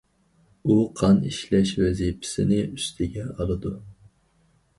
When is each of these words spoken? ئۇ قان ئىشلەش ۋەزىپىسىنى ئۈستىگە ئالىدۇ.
ئۇ 0.67 0.77
قان 1.01 1.19
ئىشلەش 1.31 1.73
ۋەزىپىسىنى 1.81 2.59
ئۈستىگە 2.63 3.27
ئالىدۇ. 3.37 3.75